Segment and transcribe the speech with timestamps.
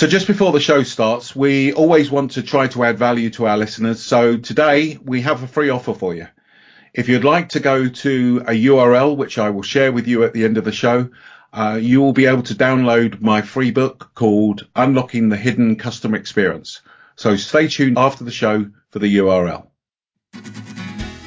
[0.00, 3.46] So just before the show starts, we always want to try to add value to
[3.46, 4.02] our listeners.
[4.02, 6.26] So today we have a free offer for you.
[6.94, 10.32] If you'd like to go to a URL, which I will share with you at
[10.32, 11.10] the end of the show,
[11.52, 16.16] uh, you will be able to download my free book called Unlocking the Hidden Customer
[16.16, 16.80] Experience.
[17.16, 19.66] So stay tuned after the show for the URL.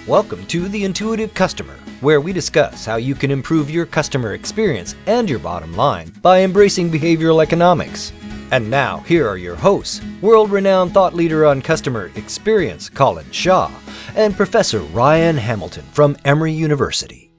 [0.07, 4.95] Welcome to The Intuitive Customer, where we discuss how you can improve your customer experience
[5.05, 8.11] and your bottom line by embracing behavioral economics.
[8.53, 13.71] And now, here are your hosts world renowned thought leader on customer experience, Colin Shaw,
[14.15, 17.31] and Professor Ryan Hamilton from Emory University.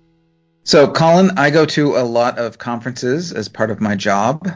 [0.65, 4.49] So, Colin, I go to a lot of conferences as part of my job.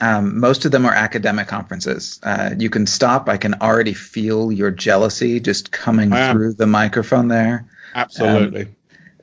[0.00, 2.18] Um, most of them are academic conferences.
[2.22, 3.28] Uh, you can stop.
[3.28, 7.68] I can already feel your jealousy just coming through the microphone there.
[7.94, 8.62] Absolutely.
[8.62, 8.76] Um,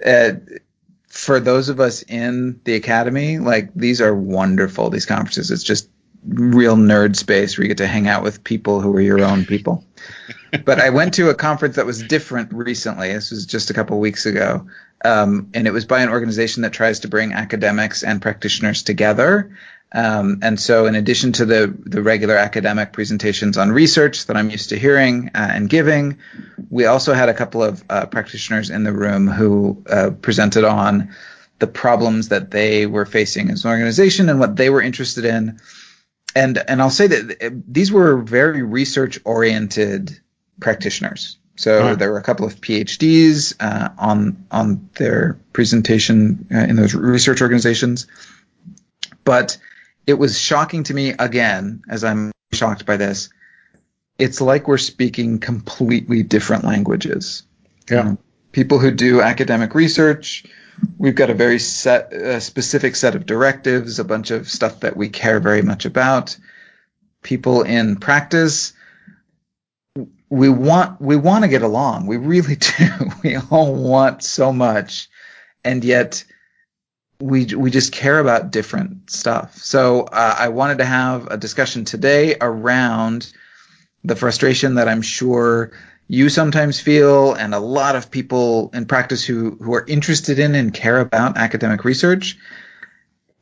[0.06, 0.32] uh,
[1.08, 4.92] for those of us in the academy, like these are wonderful.
[4.92, 5.90] These conferences, it's just
[6.28, 9.46] real nerd space where you get to hang out with people who are your own
[9.46, 9.86] people.
[10.66, 13.14] but I went to a conference that was different recently.
[13.14, 14.68] This was just a couple weeks ago.
[15.04, 19.58] Um, and it was by an organization that tries to bring academics and practitioners together.
[19.94, 24.50] Um, and so, in addition to the the regular academic presentations on research that I'm
[24.50, 26.18] used to hearing uh, and giving,
[26.72, 31.14] we also had a couple of uh, practitioners in the room who uh, presented on
[31.60, 35.60] the problems that they were facing as an organization and what they were interested in
[36.36, 40.20] and and I'll say that these were very research oriented
[40.60, 41.38] practitioners.
[41.56, 41.96] So uh-huh.
[41.96, 47.42] there were a couple of PhDs uh, on on their presentation uh, in those research
[47.42, 48.08] organizations,
[49.24, 49.58] but
[50.08, 53.30] it was shocking to me again, as I'm shocked by this.
[54.18, 57.44] It's like we're speaking completely different languages.
[57.90, 58.00] Yeah.
[58.00, 58.18] Um,
[58.52, 60.46] people who do academic research
[60.98, 64.98] we've got a very set, a specific set of directives, a bunch of stuff that
[64.98, 66.38] we care very much about.
[67.22, 68.74] People in practice,
[70.30, 72.08] we want we want to get along.
[72.08, 72.90] We really do.
[73.24, 75.10] We all want so much,
[75.64, 76.24] and yet
[77.20, 79.58] we we just care about different stuff.
[79.58, 83.32] So uh, I wanted to have a discussion today around
[84.04, 85.72] the frustration that I'm sure
[86.08, 90.56] you sometimes feel, and a lot of people in practice who, who are interested in
[90.56, 92.38] and care about academic research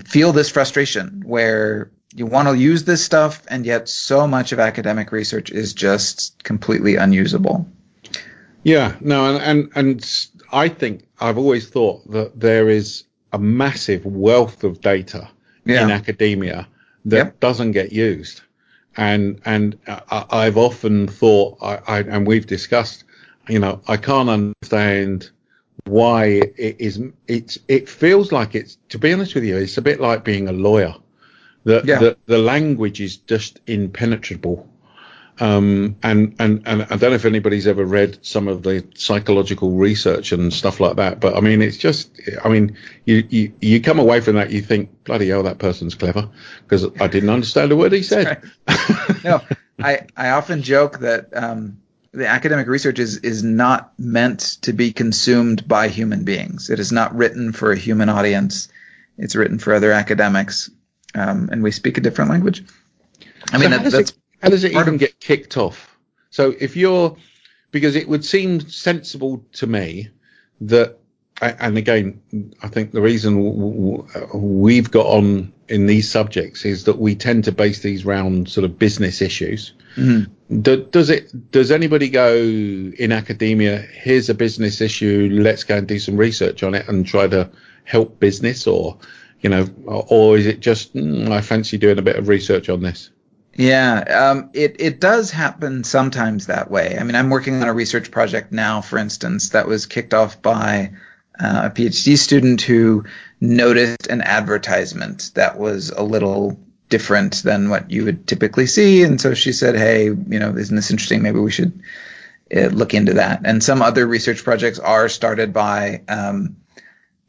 [0.06, 4.60] feel this frustration where you want to use this stuff, and yet so much of
[4.60, 7.68] academic research is just completely unusable.
[8.64, 14.06] Yeah, no, and, and, and I think I've always thought that there is a massive
[14.06, 15.30] wealth of data
[15.66, 15.84] yeah.
[15.84, 16.68] in academia
[17.06, 17.40] that yep.
[17.40, 18.42] doesn't get used
[18.98, 23.04] and and I, have often thought, I, I, and we've discussed,
[23.48, 25.30] you know, I can't understand
[25.86, 26.26] why
[26.58, 27.02] it is.
[27.28, 28.78] It's it feels like it's.
[28.90, 30.96] To be honest with you, it's a bit like being a lawyer.
[31.64, 32.00] The yeah.
[32.00, 34.68] the, the language is just impenetrable
[35.42, 39.72] um, and, and, and I don't know if anybody's ever read some of the psychological
[39.72, 42.12] research and stuff like that, but I mean, it's just,
[42.46, 45.96] I mean, you, you, you come away from that, you think, bloody hell, that person's
[45.96, 46.30] clever
[46.62, 48.44] because I didn't understand a word he said.
[49.24, 49.42] no,
[49.80, 51.82] I, I often joke that, um,
[52.12, 56.70] the academic research is, is not meant to be consumed by human beings.
[56.70, 58.68] It is not written for a human audience.
[59.18, 60.70] It's written for other academics.
[61.16, 62.64] Um, and we speak a different language.
[63.52, 65.98] I mean, so that, that's, it, how does it even get kicked off?
[66.30, 67.16] So if you're,
[67.72, 70.10] because it would seem sensible to me
[70.62, 70.98] that,
[71.42, 72.22] and again,
[72.62, 73.42] I think the reason
[74.34, 78.66] we've got on in these subjects is that we tend to base these around sort
[78.66, 79.74] of business issues.
[79.96, 80.62] Mm-hmm.
[80.62, 81.52] does it?
[81.52, 83.80] Does anybody go in academia?
[83.80, 85.30] Here's a business issue.
[85.32, 87.50] Let's go and do some research on it and try to
[87.86, 88.98] help business, or
[89.42, 92.82] you know, or is it just mm, I fancy doing a bit of research on
[92.82, 93.10] this?
[93.54, 94.00] Yeah,
[94.32, 96.98] um, it it does happen sometimes that way.
[96.98, 100.42] I mean, I'm working on a research project now, for instance, that was kicked off
[100.42, 100.94] by
[101.38, 103.06] uh, a PhD student who
[103.42, 109.20] noticed an advertisement that was a little different than what you would typically see, and
[109.20, 111.22] so she said, "Hey, you know, isn't this interesting?
[111.22, 111.82] Maybe we should
[112.56, 116.04] uh, look into that." And some other research projects are started by.
[116.08, 116.56] Um,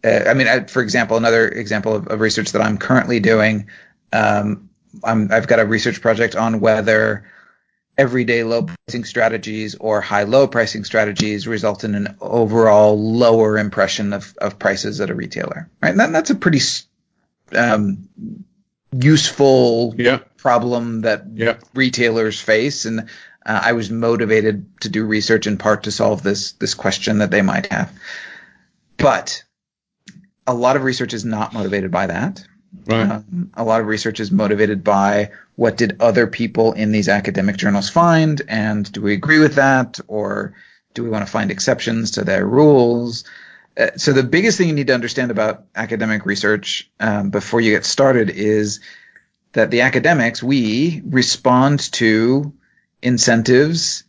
[0.04, 3.68] uh, I mean, I, for example, another example of, of, research that I'm currently doing.
[4.12, 4.68] Um,
[5.04, 7.24] I'm, I've got a research project on whether
[7.98, 14.12] everyday low pricing strategies or high low pricing strategies result in an overall lower impression
[14.12, 15.90] of, of prices at a retailer, right?
[15.90, 16.60] And that, that's a pretty
[17.54, 18.08] um,
[18.92, 20.18] useful yeah.
[20.36, 21.56] problem that yeah.
[21.74, 22.84] retailers face.
[22.84, 23.08] And
[23.44, 27.30] uh, I was motivated to do research in part to solve this this question that
[27.30, 27.92] they might have.
[28.96, 29.42] But
[30.46, 32.44] a lot of research is not motivated by that.
[32.86, 33.10] Right.
[33.10, 37.56] Um, a lot of research is motivated by what did other people in these academic
[37.56, 40.54] journals find, and do we agree with that, or
[40.94, 43.24] do we want to find exceptions to their rules?
[43.76, 47.72] Uh, so the biggest thing you need to understand about academic research um, before you
[47.72, 48.80] get started is
[49.52, 52.52] that the academics, we respond to
[53.02, 54.04] incentives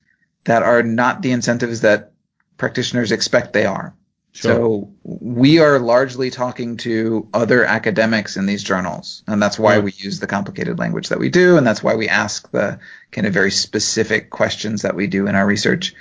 [0.45, 2.12] that are not the incentives that
[2.57, 3.94] practitioners expect they are.
[4.35, 4.51] Sure.
[4.51, 9.94] So we are largely talking to other academics in these journals, and that's why we
[9.95, 12.80] use the complicated language that we do, and that's why we ask the
[13.12, 15.94] kind of very specific questions that we do in our research.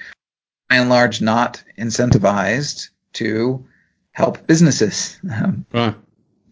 [0.71, 3.67] By and large, not incentivized to
[4.13, 5.19] help businesses.
[5.31, 5.95] Um, right.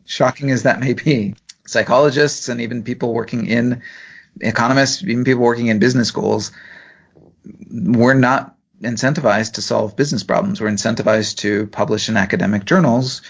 [0.05, 1.35] Shocking as that may be,
[1.67, 3.81] psychologists and even people working in
[4.43, 6.53] economists, even people working in business schools,
[7.71, 10.61] we're not incentivized to solve business problems.
[10.61, 13.23] We're incentivized to publish in academic journals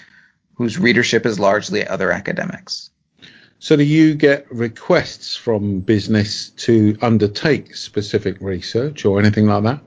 [0.55, 2.91] whose readership is largely other academics.
[3.59, 9.81] So, do you get requests from business to undertake specific research or anything like that?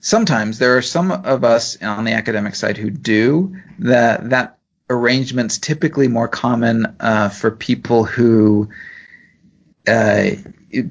[0.00, 4.30] Sometimes there are some of us on the academic side who do that.
[4.30, 4.58] That
[4.88, 8.70] arrangement's typically more common uh, for people who
[9.86, 10.30] uh,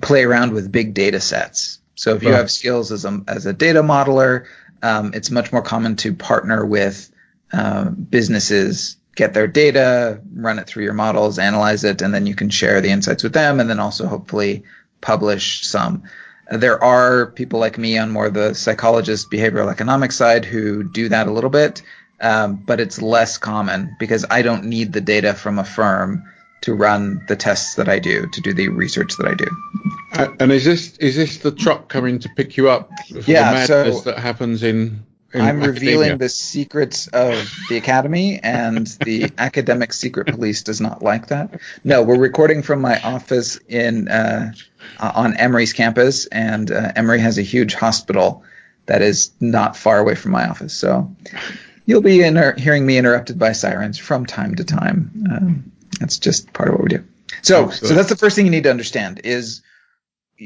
[0.02, 1.79] play around with big data sets.
[2.00, 4.46] So if you have skills as a as a data modeler,
[4.82, 7.12] um, it's much more common to partner with
[7.52, 12.36] uh, businesses, get their data, run it through your models, analyze it, and then you
[12.36, 14.64] can share the insights with them, and then also hopefully
[15.02, 16.04] publish some.
[16.50, 21.28] There are people like me on more the psychologist behavioral economics side who do that
[21.28, 21.82] a little bit,
[22.22, 26.24] um, but it's less common because I don't need the data from a firm
[26.62, 29.48] to run the tests that I do, to do the research that I do.
[30.14, 33.66] Uh, and is this is this the truck coming to pick you up for yeah,
[33.66, 35.68] so that happens in I'm academia.
[35.70, 41.60] revealing the secrets of the academy, and the academic secret police does not like that.
[41.84, 44.54] No, we're recording from my office in uh,
[45.00, 48.44] on Emory's campus, and uh, Emory has a huge hospital
[48.88, 50.74] that is not far away from my office.
[50.74, 51.16] So
[51.86, 55.12] you'll be inter- hearing me interrupted by sirens from time to time.
[55.32, 57.06] Um, that's just part of what we do.
[57.42, 59.62] So, oh, so that's the first thing you need to understand is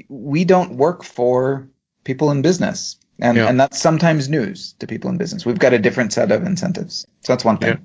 [0.10, 1.68] we don't work for
[2.04, 2.98] people in business.
[3.19, 3.48] And, yeah.
[3.48, 5.45] and that's sometimes news to people in business.
[5.45, 7.06] We've got a different set of incentives.
[7.22, 7.69] So that's one thing.
[7.69, 7.78] Yeah.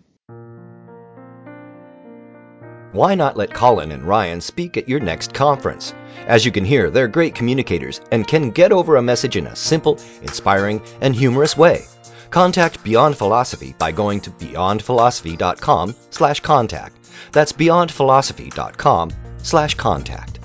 [2.93, 5.95] Why not let Colin and Ryan speak at your next conference?
[6.27, 9.55] As you can hear, they're great communicators and can get over a message in a
[9.55, 11.85] simple, inspiring, and humorous way.
[12.31, 16.98] Contact Beyond Philosophy by going to beyondphilosophy.com slash contact.
[17.33, 20.39] That's beyondphilosophy.com slash contact.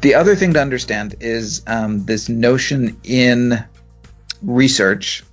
[0.00, 3.62] The other thing to understand is um, this notion in
[4.40, 5.24] research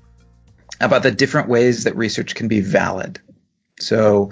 [0.81, 3.19] about the different ways that research can be valid.
[3.79, 4.31] So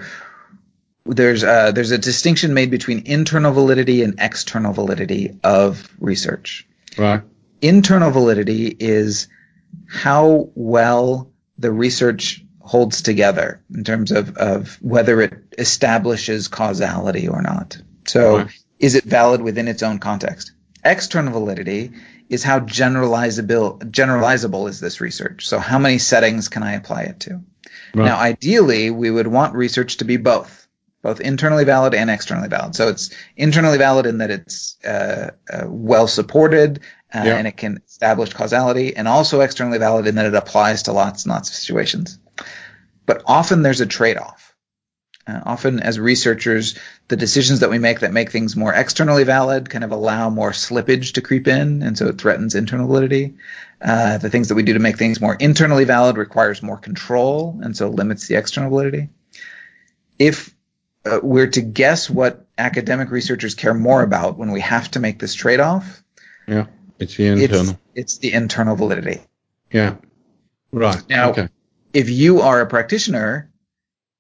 [1.06, 6.68] there's a, there's a distinction made between internal validity and external validity of research.
[6.98, 7.22] Right.
[7.62, 9.28] Internal validity is
[9.88, 17.42] how well the research holds together in terms of, of whether it establishes causality or
[17.42, 17.78] not.
[18.06, 20.52] So right is it valid within its own context?
[20.84, 21.92] External validity
[22.30, 25.48] is how generalizable generalizable is this research?
[25.48, 27.42] So how many settings can I apply it to?
[27.94, 28.06] Right.
[28.06, 30.68] Now, ideally, we would want research to be both,
[31.02, 32.76] both internally valid and externally valid.
[32.76, 36.82] So it's internally valid in that it's uh, uh, well supported
[37.14, 37.38] uh, yeah.
[37.38, 41.24] and it can establish causality, and also externally valid in that it applies to lots
[41.24, 42.20] and lots of situations.
[43.06, 44.56] But often there's a trade-off.
[45.28, 46.78] Uh, often, as researchers,
[47.08, 50.52] the decisions that we make that make things more externally valid kind of allow more
[50.52, 53.34] slippage to creep in, and so it threatens internal validity.
[53.82, 57.60] Uh, the things that we do to make things more internally valid requires more control,
[57.64, 59.10] and so limits the external validity.
[60.20, 60.54] If
[61.06, 65.18] uh, we're to guess what academic researchers care more about when we have to make
[65.18, 66.04] this trade-off,
[66.48, 66.68] yeah,
[67.00, 67.80] it's the internal.
[67.96, 69.22] It's, it's the internal validity.
[69.72, 69.96] Yeah.
[70.72, 71.02] Right.
[71.10, 71.50] Now, okay.
[71.96, 73.52] If you are a practitioner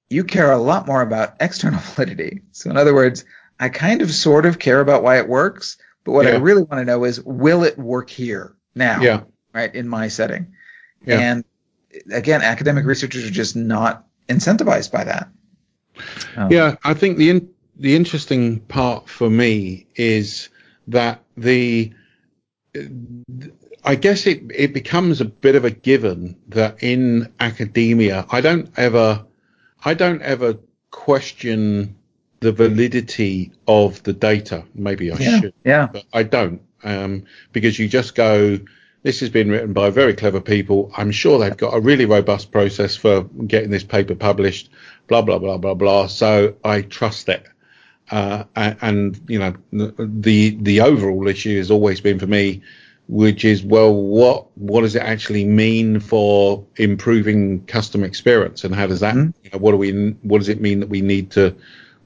[0.09, 2.41] you care a lot more about external validity.
[2.51, 3.25] So in other words,
[3.59, 6.33] I kind of sort of care about why it works, but what yeah.
[6.33, 9.01] I really want to know is will it work here now?
[9.01, 9.21] Yeah.
[9.53, 10.53] Right in my setting.
[11.05, 11.19] Yeah.
[11.19, 11.45] And
[12.11, 15.29] again, academic researchers are just not incentivized by that.
[16.35, 20.49] Um, yeah, I think the in, the interesting part for me is
[20.87, 21.93] that the
[23.85, 28.69] I guess it it becomes a bit of a given that in academia I don't
[28.77, 29.25] ever
[29.83, 30.57] I don't ever
[30.91, 31.95] question
[32.39, 34.63] the validity of the data.
[34.73, 38.59] Maybe I yeah, should, yeah, but I don't, um, because you just go.
[39.03, 40.91] This has been written by very clever people.
[40.97, 44.69] I'm sure they've got a really robust process for getting this paper published.
[45.07, 46.07] blah blah blah blah blah.
[46.07, 47.45] So I trust it.
[48.11, 52.61] Uh, and, and, you know the the overall issue has always been for me,
[53.07, 58.87] which is well, what what does it actually mean for improving customer experience, and how
[58.87, 59.15] does that?
[59.15, 59.31] Mm-hmm.
[59.43, 59.91] You know, what do we?
[60.23, 61.55] What does it mean that we need to?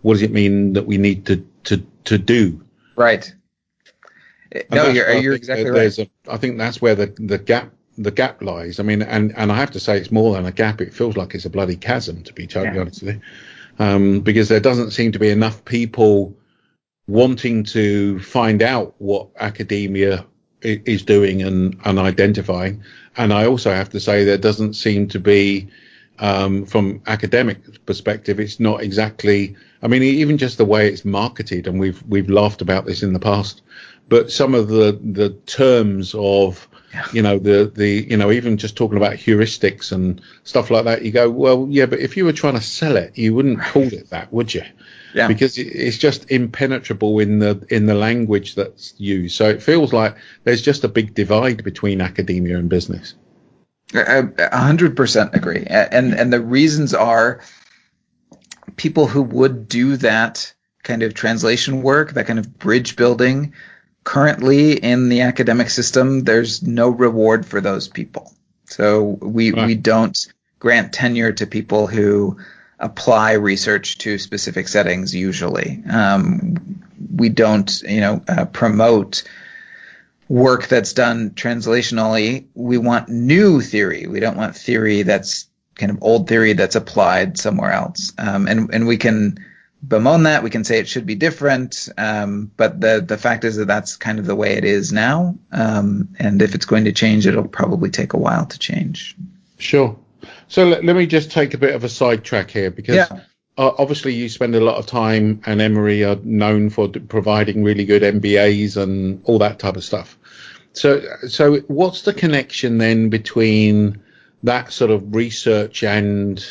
[0.01, 2.63] What does it mean that we need to to to do?
[2.95, 3.33] Right.
[4.71, 5.97] no, you're, you're exactly right.
[5.97, 8.79] A, I think that's where the the gap the gap lies.
[8.79, 10.81] I mean, and and I have to say, it's more than a gap.
[10.81, 12.81] It feels like it's a bloody chasm, to be totally yeah.
[12.81, 13.21] honest with you
[13.79, 16.35] um, because there doesn't seem to be enough people
[17.07, 20.25] wanting to find out what academia
[20.61, 22.83] is doing and, and identifying.
[23.17, 25.67] And I also have to say there doesn't seem to be,
[26.19, 29.55] um, from academic perspective, it's not exactly.
[29.81, 33.13] I mean, even just the way it's marketed, and we've we've laughed about this in
[33.13, 33.61] the past,
[34.09, 37.05] but some of the the terms of yeah.
[37.13, 41.03] You know, the, the, you know, even just talking about heuristics and stuff like that,
[41.03, 43.83] you go, well, yeah, but if you were trying to sell it, you wouldn't call
[43.83, 44.63] it that, would you?
[45.13, 45.27] Yeah.
[45.27, 49.35] Because it's just impenetrable in the in the language that's used.
[49.35, 53.15] So it feels like there's just a big divide between academia and business.
[53.93, 57.41] A hundred percent agree, and and the reasons are
[58.75, 63.53] people who would do that kind of translation work, that kind of bridge building,
[64.03, 68.33] currently in the academic system, there's no reward for those people.
[68.65, 69.67] So we right.
[69.67, 70.17] we don't
[70.59, 72.37] grant tenure to people who
[72.79, 75.13] apply research to specific settings.
[75.13, 76.81] Usually, um,
[77.15, 79.23] we don't you know uh, promote
[80.27, 82.45] work that's done translationally.
[82.53, 84.05] We want new theory.
[84.07, 88.13] We don't want theory that's kind of old theory that's applied somewhere else.
[88.17, 89.37] Um, and and we can
[89.85, 90.43] bemoan that.
[90.43, 93.95] We can say it should be different, um, but the the fact is that that's
[93.97, 95.35] kind of the way it is now.
[95.51, 99.15] Um, and if it's going to change, it'll probably take a while to change.
[99.57, 99.97] Sure.
[100.49, 103.21] So let, let me just take a bit of a sidetrack here because yeah.
[103.57, 107.85] uh, obviously you spend a lot of time, and Emory are known for providing really
[107.85, 110.17] good MBAs and all that type of stuff.
[110.73, 114.01] So so what's the connection then between
[114.43, 116.43] that sort of research and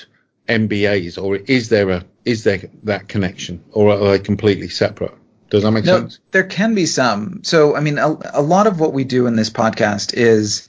[0.48, 5.14] MBAs, or is there a is there that connection, or are they completely separate?
[5.50, 6.20] Does that make no, sense?
[6.30, 7.40] There can be some.
[7.42, 10.68] So, I mean, a, a, lot of what we do in this podcast is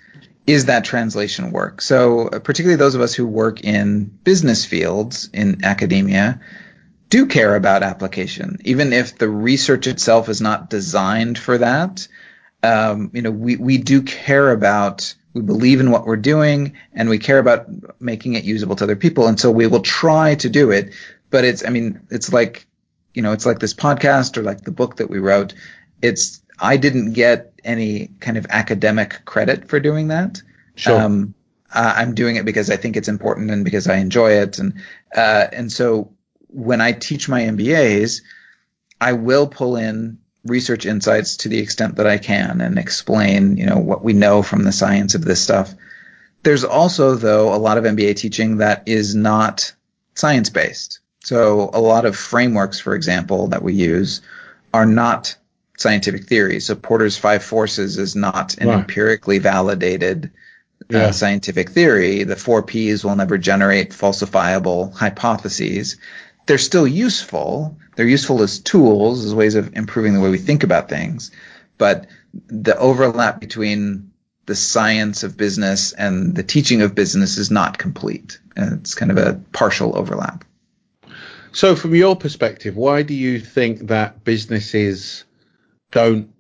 [0.50, 1.80] is that translation work.
[1.80, 6.42] So, particularly those of us who work in business fields in academia
[7.10, 12.08] do care about application, even if the research itself is not designed for that.
[12.64, 17.10] Um, you know, we we do care about we believe in what we're doing and
[17.10, 17.68] we care about
[18.02, 20.92] making it usable to other people and so we will try to do it
[21.30, 22.66] but it's i mean it's like
[23.14, 25.54] you know it's like this podcast or like the book that we wrote
[26.02, 30.42] it's i didn't get any kind of academic credit for doing that
[30.76, 31.00] sure.
[31.00, 31.34] Um,
[31.72, 34.74] i'm doing it because i think it's important and because i enjoy it and
[35.16, 36.12] uh, and so
[36.48, 38.22] when i teach my mbas
[39.00, 43.66] i will pull in research insights to the extent that I can and explain, you
[43.66, 45.74] know, what we know from the science of this stuff.
[46.44, 49.74] There's also, though, a lot of MBA teaching that is not
[50.16, 51.00] science based.
[51.24, 54.22] So a lot of frameworks, for example, that we use
[54.74, 55.36] are not
[55.80, 56.66] scientific theories.
[56.66, 58.80] So Porter's five forces is not an right.
[58.80, 60.32] empirically validated
[60.84, 61.00] uh, yeah.
[61.06, 62.24] uh, scientific theory.
[62.24, 65.98] The four P's will never generate falsifiable hypotheses
[66.50, 67.78] they're still useful.
[67.96, 71.30] They're useful as tools, as ways of improving the way we think about things.
[71.78, 72.08] But
[72.48, 74.10] the overlap between
[74.48, 78.40] the science of business and the teaching of business is not complete.
[78.58, 80.44] It's kind of a partial overlap.
[81.52, 85.26] So, from your perspective, why do you think that businesses
[85.92, 86.34] don't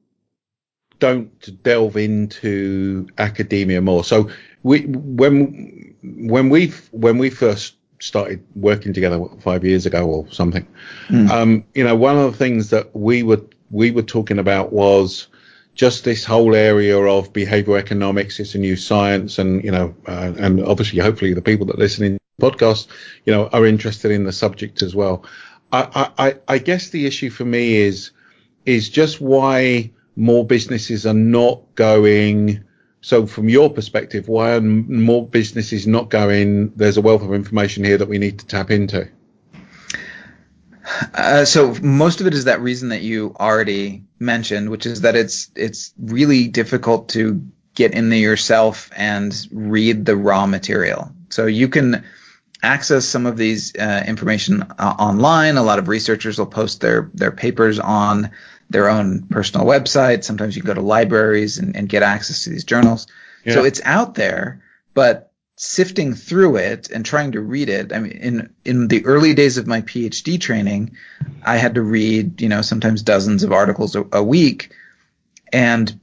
[1.00, 4.04] don't delve into academia more?
[4.04, 4.30] So,
[4.64, 10.66] we when when we when we first started working together five years ago or something.
[11.10, 11.30] Mm.
[11.30, 13.42] Um, you know, one of the things that we were
[13.72, 15.28] we were talking about was
[15.76, 18.40] just this whole area of behavioral economics.
[18.40, 22.06] It's a new science, and you know, uh, and obviously, hopefully, the people that listen
[22.06, 22.88] in the podcast,
[23.26, 25.24] you know, are interested in the subject as well.
[25.72, 28.10] I, I, I guess the issue for me is
[28.66, 32.64] is just why more businesses are not going
[33.02, 36.74] so, from your perspective, why are more businesses not going?
[36.76, 39.08] There's a wealth of information here that we need to tap into.
[41.14, 45.16] Uh, so most of it is that reason that you already mentioned, which is that
[45.16, 47.42] it's it's really difficult to
[47.76, 51.12] get in there yourself and read the raw material.
[51.30, 52.04] So you can
[52.62, 55.58] access some of these uh, information uh, online.
[55.58, 58.32] A lot of researchers will post their their papers on
[58.70, 60.24] their own personal website.
[60.24, 63.08] Sometimes you go to libraries and, and get access to these journals.
[63.46, 63.54] Yeah.
[63.54, 64.64] So it's out there,
[64.94, 67.92] but sifting through it and trying to read it.
[67.94, 70.96] I mean, in in the early days of my PhD training,
[71.44, 74.72] I had to read, you know, sometimes dozens of articles a, a week,
[75.52, 76.00] and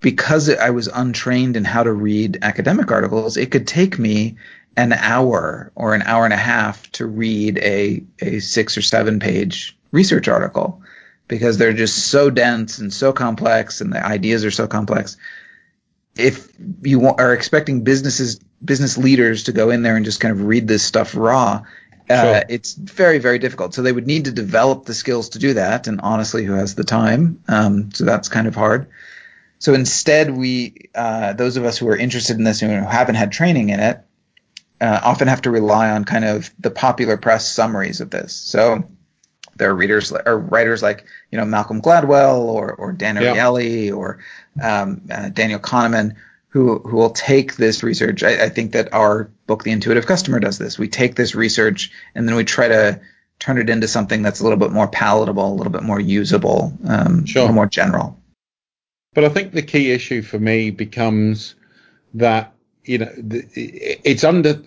[0.00, 4.36] because I was untrained in how to read academic articles, it could take me
[4.76, 9.20] an hour or an hour and a half to read a a six or seven
[9.20, 10.82] page research article
[11.28, 15.16] because they're just so dense and so complex and the ideas are so complex.
[16.16, 20.44] If you are expecting businesses, business leaders to go in there and just kind of
[20.44, 21.62] read this stuff raw,
[22.10, 22.42] uh, sure.
[22.48, 23.74] it's very, very difficult.
[23.74, 25.86] So they would need to develop the skills to do that.
[25.86, 27.42] And honestly, who has the time?
[27.46, 28.88] Um, so that's kind of hard.
[29.60, 33.14] So instead, we, uh, those of us who are interested in this and who haven't
[33.14, 34.00] had training in it,
[34.80, 38.34] uh, often have to rely on kind of the popular press summaries of this.
[38.34, 38.84] So
[39.56, 43.92] there are readers or writers like you know Malcolm Gladwell or or Dan Ariely yeah.
[43.92, 44.20] or
[44.60, 46.16] um, uh, Daniel Kahneman
[46.48, 48.22] who who will take this research.
[48.22, 50.78] I, I, think that our book, The Intuitive Customer, does this.
[50.78, 53.00] We take this research and then we try to
[53.38, 56.72] turn it into something that's a little bit more palatable, a little bit more usable,
[56.86, 57.52] um, sure.
[57.52, 58.19] more general.
[59.12, 61.56] But I think the key issue for me becomes
[62.14, 64.62] that you know it's under.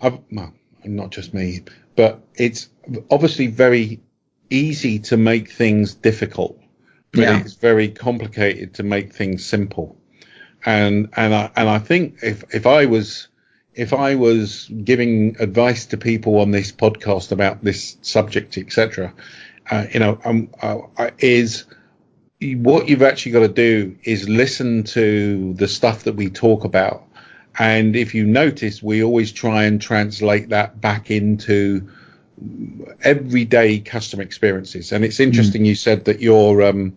[0.00, 2.68] I've, well, not just me, but it's
[3.10, 4.00] obviously very
[4.48, 6.58] easy to make things difficult,
[7.12, 7.40] but yeah.
[7.40, 9.96] it's very complicated to make things simple.
[10.64, 13.28] And and I and I think if if I was
[13.74, 19.12] if I was giving advice to people on this podcast about this subject, etc.,
[19.70, 21.64] uh, you know, um, uh, is
[22.42, 27.04] what you've actually got to do is listen to the stuff that we talk about.
[27.58, 31.88] And if you notice, we always try and translate that back into
[33.02, 34.92] everyday customer experiences.
[34.92, 35.66] And it's interesting mm.
[35.66, 36.96] you said that you're um,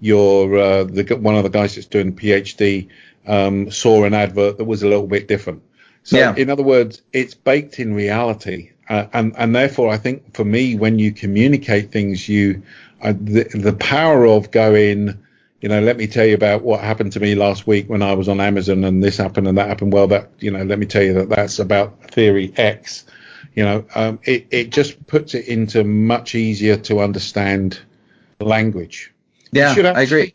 [0.00, 2.88] you're uh, the one of the guys that's doing PhD
[3.26, 5.62] um, saw an advert that was a little bit different.
[6.02, 6.34] So yeah.
[6.36, 8.72] in other words, it's baked in reality.
[8.88, 12.62] Uh, and, and therefore, I think for me, when you communicate things, you
[13.04, 15.16] uh, the, the power of going,
[15.60, 18.14] you know, let me tell you about what happened to me last week when I
[18.14, 19.92] was on Amazon and this happened and that happened.
[19.92, 23.04] Well, that you know, let me tell you that that's about theory X
[23.54, 27.80] you know, um, it, it just puts it into much easier to understand
[28.40, 29.12] language.
[29.52, 30.34] Yeah, actually, I agree.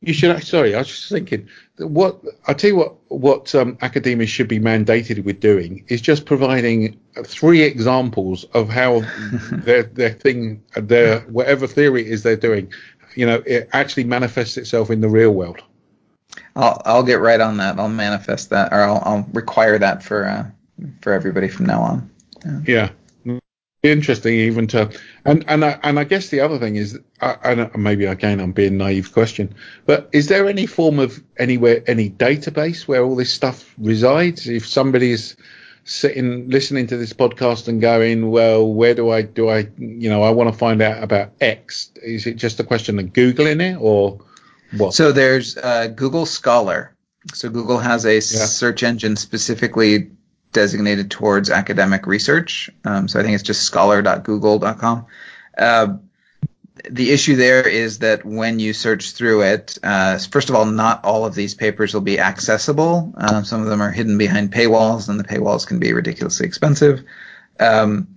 [0.00, 0.42] You should.
[0.42, 1.48] Sorry, I was just thinking.
[1.80, 6.26] What I tell you, what what um, academia should be mandated with doing is just
[6.26, 9.00] providing three examples of how
[9.52, 12.72] their their thing, their whatever theory is they're doing,
[13.14, 15.62] you know, it actually manifests itself in the real world.
[16.56, 17.78] I'll I'll get right on that.
[17.78, 20.46] I'll manifest that, or I'll, I'll require that for uh,
[21.00, 22.10] for everybody from now on.
[22.66, 22.90] Yeah.
[23.82, 24.90] Interesting, even to
[25.24, 28.52] and and I, and I guess the other thing is, I, I maybe again I'm
[28.52, 29.54] being naive question,
[29.86, 34.46] but is there any form of anywhere any database where all this stuff resides?
[34.46, 35.34] If somebody's
[35.84, 40.24] sitting listening to this podcast and going, well, where do I do I you know
[40.24, 41.90] I want to find out about X?
[42.02, 44.20] Is it just a question of googling it or
[44.76, 44.92] what?
[44.92, 46.94] So there's uh, Google Scholar.
[47.32, 48.20] So Google has a yeah.
[48.20, 50.10] search engine specifically
[50.52, 52.70] designated towards academic research.
[52.84, 55.06] Um, so I think it's just scholar.google.com.
[55.56, 55.96] Uh,
[56.88, 61.04] the issue there is that when you search through it, uh, first of all, not
[61.04, 63.12] all of these papers will be accessible.
[63.16, 67.04] Um, some of them are hidden behind paywalls, and the paywalls can be ridiculously expensive.
[67.58, 68.08] Um,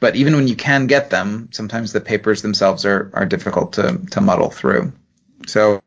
[0.00, 3.98] but even when you can get them, sometimes the papers themselves are, are difficult to,
[4.12, 4.92] to muddle through.
[5.46, 5.82] So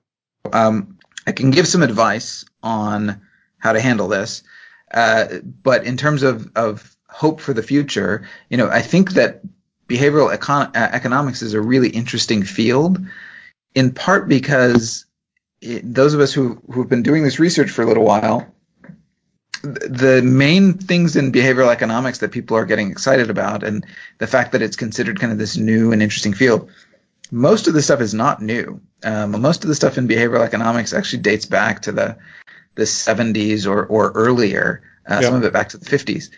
[0.52, 3.22] um, I can give some advice on
[3.58, 4.44] how to handle this.
[4.92, 9.42] Uh, but in terms of, of hope for the future, you know, I think that
[9.88, 13.00] behavioral econ- uh, economics is a really interesting field,
[13.76, 15.06] in part because
[15.62, 18.54] it, those of us who who've been doing this research for a little while,
[19.62, 23.86] the main things in behavioral economics that people are getting excited about, and
[24.20, 26.70] the fact that it's considered kind of this new and interesting field,
[27.32, 28.80] most of the stuff is not new.
[29.04, 32.18] Um, most of the stuff in behavioral economics actually dates back to the
[32.76, 36.30] the 70s or, or earlier, uh, some of it back to the 50s.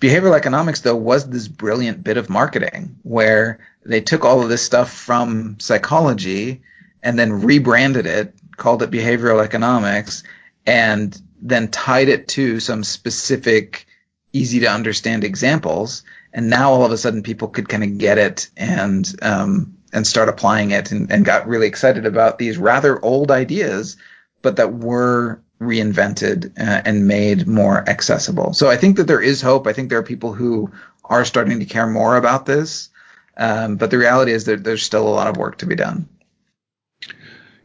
[0.00, 4.62] Behavioral economics, though, was this brilliant bit of marketing where they took all of this
[4.62, 6.62] stuff from psychology
[7.02, 10.22] and then rebranded it, called it behavioral economics,
[10.66, 13.86] and then tied it to some specific,
[14.32, 16.02] easy to understand examples.
[16.32, 20.06] And now all of a sudden people could kind of get it and, um, and
[20.06, 23.96] start applying it and, and got really excited about these rather old ideas,
[24.42, 28.54] but that were reinvented uh, and made more accessible.
[28.54, 29.66] So I think that there is hope.
[29.66, 30.70] I think there are people who
[31.04, 32.88] are starting to care more about this.
[33.36, 36.08] Um, but the reality is that there's still a lot of work to be done.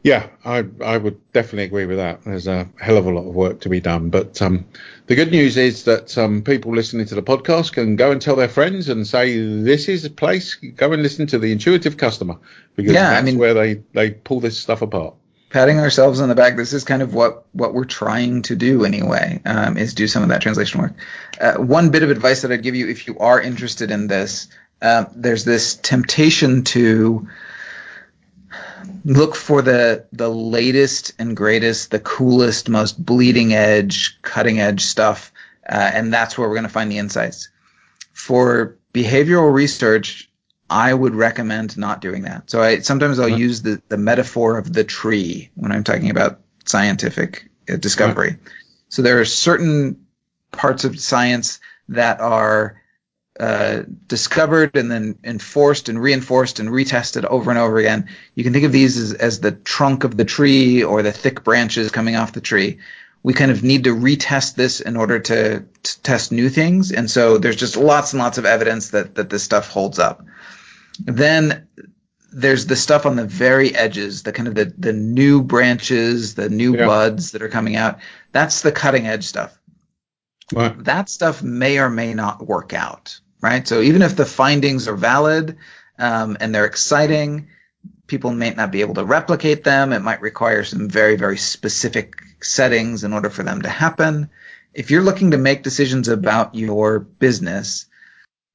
[0.04, 2.24] Yeah, I I would definitely agree with that.
[2.26, 4.64] There's a hell of a lot of work to be done, but um,
[5.08, 8.36] the good news is that um, people listening to the podcast can go and tell
[8.36, 10.54] their friends and say this is a place.
[10.54, 12.38] Go and listen to the Intuitive Customer
[12.76, 15.16] because yeah, that's I mean, where they they pull this stuff apart.
[15.50, 16.58] Patting ourselves on the back.
[16.58, 19.42] This is kind of what what we're trying to do anyway.
[19.46, 20.94] Um, is do some of that translation work.
[21.40, 24.48] Uh, one bit of advice that I'd give you if you are interested in this.
[24.82, 27.28] Uh, there's this temptation to
[29.06, 35.32] look for the the latest and greatest, the coolest, most bleeding edge, cutting edge stuff,
[35.68, 37.50] uh, and that's where we're going to find the insights.
[38.14, 40.30] For behavioral research,
[40.70, 42.50] I would recommend not doing that.
[42.50, 46.40] So I sometimes I'll use the the metaphor of the tree when I'm talking about
[46.66, 48.38] scientific uh, discovery.
[48.90, 50.06] So there are certain
[50.52, 52.82] parts of science that are
[53.40, 58.08] uh, discovered and then enforced and reinforced and retested over and over again.
[58.34, 61.44] You can think of these as, as the trunk of the tree or the thick
[61.44, 62.80] branches coming off the tree.
[63.24, 66.92] We kind of need to retest this in order to, to test new things.
[66.92, 70.26] And so there's just lots and lots of evidence that, that this stuff holds up.
[71.00, 71.68] Then
[72.32, 76.50] there's the stuff on the very edges, the kind of the, the new branches, the
[76.50, 76.86] new yeah.
[76.86, 78.00] buds that are coming out.
[78.32, 79.58] That's the cutting edge stuff.
[80.80, 83.68] That stuff may or may not work out right?
[83.68, 85.58] So even if the findings are valid
[86.00, 87.50] um, and they're exciting,
[88.08, 89.94] people may not be able to replicate them.
[89.94, 94.32] It might require some very, very specific settings in order for them to happen.
[94.74, 97.86] If you're looking to make decisions about your business,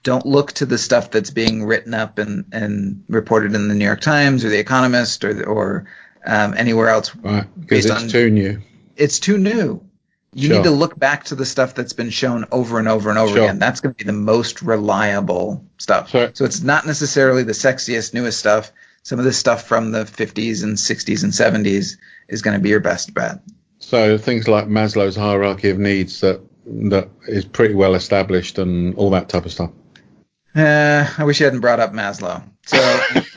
[0.03, 3.85] don't look to the stuff that's being written up and, and reported in the New
[3.85, 5.87] York Times or the Economist or or
[6.25, 7.15] um, anywhere else.
[7.17, 8.61] Right, because it's on, too new.
[8.97, 9.85] It's too new.
[10.33, 10.57] You sure.
[10.57, 13.35] need to look back to the stuff that's been shown over and over and over
[13.35, 13.45] sure.
[13.45, 13.59] again.
[13.59, 16.11] That's going to be the most reliable stuff.
[16.11, 16.31] Sure.
[16.35, 18.71] So it's not necessarily the sexiest, newest stuff.
[19.03, 21.97] Some of this stuff from the 50s and 60s and 70s
[22.29, 23.41] is going to be your best bet.
[23.81, 29.11] So things like Maslow's hierarchy of needs that that is pretty well established and all
[29.11, 29.73] that type of stuff.
[30.55, 32.43] Uh, I wish you hadn't brought up Maslow.
[32.67, 32.77] So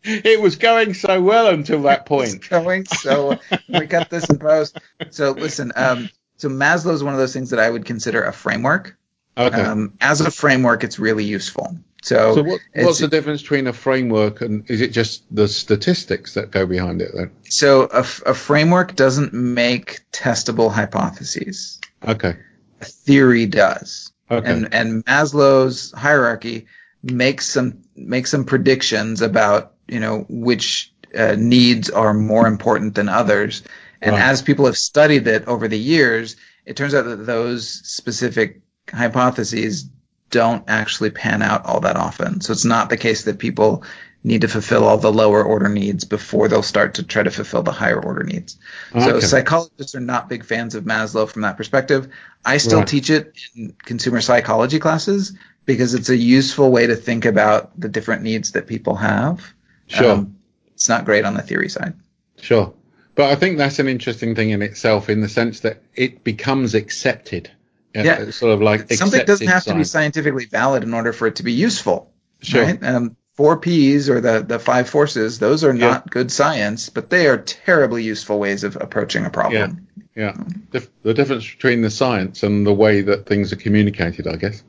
[0.04, 2.48] it was going so well until that point.
[2.48, 3.38] going so
[3.68, 4.78] we got this in post.
[5.10, 8.32] So listen, um, so Maslow is one of those things that I would consider a
[8.32, 8.96] framework.
[9.36, 9.60] Okay.
[9.60, 11.78] Um, as a framework, it's really useful.
[12.02, 16.34] So, so what, what's the difference between a framework and is it just the statistics
[16.34, 17.30] that go behind it then?
[17.44, 21.78] So a, a framework doesn't make testable hypotheses.
[22.06, 22.36] Okay.
[22.80, 24.12] A theory does.
[24.30, 24.50] Okay.
[24.50, 26.66] And, and Maslow's hierarchy
[27.02, 33.08] makes some makes some predictions about you know which uh, needs are more important than
[33.08, 33.62] others.
[34.00, 34.22] And right.
[34.22, 38.60] as people have studied it over the years, it turns out that those specific
[38.92, 39.88] hypotheses
[40.30, 42.40] don't actually pan out all that often.
[42.40, 43.84] So it's not the case that people
[44.22, 47.62] need to fulfill all the lower order needs before they'll start to try to fulfill
[47.62, 48.58] the higher order needs.
[48.94, 49.04] Okay.
[49.04, 52.08] So psychologists are not big fans of Maslow from that perspective.
[52.44, 52.88] I still right.
[52.88, 57.88] teach it in consumer psychology classes because it's a useful way to think about the
[57.88, 59.54] different needs that people have.
[59.86, 60.12] Sure.
[60.12, 60.36] Um,
[60.74, 61.94] it's not great on the theory side.
[62.38, 62.74] Sure.
[63.14, 66.74] But I think that's an interesting thing in itself in the sense that it becomes
[66.74, 67.50] accepted.
[67.94, 68.20] Yeah.
[68.20, 69.74] It's sort of like something doesn't have science.
[69.74, 72.12] to be scientifically valid in order for it to be useful.
[72.42, 72.64] Sure.
[72.64, 72.82] Right?
[72.82, 76.10] Um, four P's or the, the five forces, those are not yeah.
[76.10, 79.86] good science, but they are terribly useful ways of approaching a problem.
[80.14, 80.36] Yeah.
[80.72, 80.80] yeah.
[81.02, 84.62] the difference between the science and the way that things are communicated, I guess.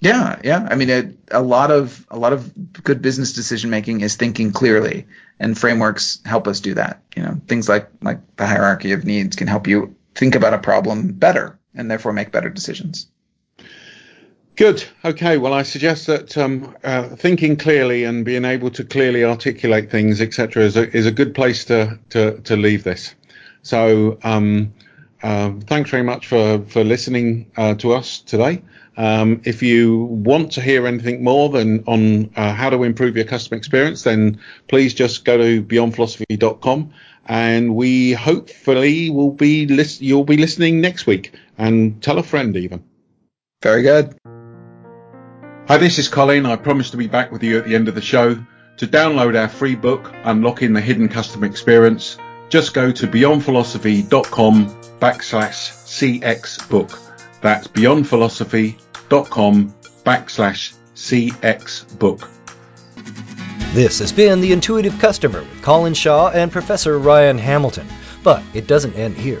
[0.00, 0.68] Yeah, yeah.
[0.70, 2.52] I mean, a, a lot of a lot of
[2.82, 5.06] good business decision making is thinking clearly,
[5.38, 7.02] and frameworks help us do that.
[7.16, 10.58] You know, things like like the hierarchy of needs can help you think about a
[10.58, 13.10] problem better, and therefore make better decisions.
[14.60, 14.84] Good.
[15.06, 15.38] Okay.
[15.38, 20.20] Well, I suggest that um, uh, thinking clearly and being able to clearly articulate things,
[20.20, 23.14] etc., is a, is a good place to to, to leave this.
[23.62, 24.74] So, um,
[25.22, 28.60] uh, thanks very much for for listening uh, to us today.
[28.98, 33.24] Um, if you want to hear anything more than on uh, how to improve your
[33.24, 36.92] customer experience, then please just go to beyondphilosophy.com
[37.24, 42.58] and we hopefully will be lis- you'll be listening next week and tell a friend
[42.58, 42.84] even.
[43.62, 44.19] Very good.
[45.70, 46.46] Hi, this is Colin.
[46.46, 48.34] I promise to be back with you at the end of the show.
[48.78, 54.66] To download our free book, Unlocking the Hidden Customer Experience, just go to beyondphilosophy.com
[54.98, 56.98] backslash cx book.
[57.40, 62.28] That's beyondphilosophy.com backslash CX book.
[63.72, 67.86] This has been The Intuitive Customer with Colin Shaw and Professor Ryan Hamilton.
[68.24, 69.40] But it doesn't end here.